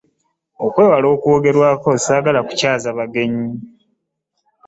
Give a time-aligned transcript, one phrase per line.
[0.65, 3.49] Okwewala okwogerwako ssaagala kukyaza bagenyi.